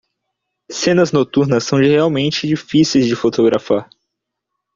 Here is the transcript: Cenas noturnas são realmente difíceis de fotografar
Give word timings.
Cenas 0.71 1.11
noturnas 1.13 1.63
são 1.63 1.77
realmente 1.77 2.47
difíceis 2.47 3.05
de 3.05 3.15
fotografar 3.15 3.87